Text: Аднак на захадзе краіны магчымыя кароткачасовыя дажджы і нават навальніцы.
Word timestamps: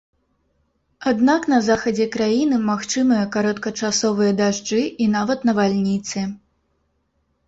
Аднак 1.09 1.41
на 1.51 1.57
захадзе 1.67 2.07
краіны 2.15 2.57
магчымыя 2.69 3.25
кароткачасовыя 3.35 4.31
дажджы 4.39 4.81
і 5.05 5.11
нават 5.17 5.45
навальніцы. 5.51 6.25